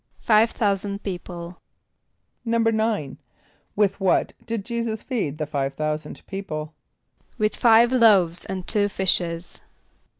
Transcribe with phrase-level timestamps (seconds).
[0.21, 1.61] =Five thousand people.=
[2.43, 3.17] =9.=
[3.75, 6.73] With what did J[=e]´[s+]us feed the five thousand people?
[7.37, 9.61] =With five loaves and two fishes.